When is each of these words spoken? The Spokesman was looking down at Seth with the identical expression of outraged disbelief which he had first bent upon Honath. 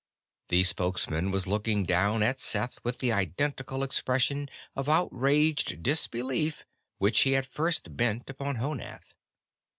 The 0.47 0.63
Spokesman 0.63 1.29
was 1.29 1.45
looking 1.45 1.85
down 1.85 2.23
at 2.23 2.39
Seth 2.39 2.79
with 2.83 2.97
the 2.97 3.11
identical 3.11 3.83
expression 3.83 4.49
of 4.75 4.89
outraged 4.89 5.83
disbelief 5.83 6.65
which 6.97 7.19
he 7.19 7.33
had 7.33 7.45
first 7.45 7.95
bent 7.95 8.27
upon 8.27 8.55
Honath. 8.55 9.13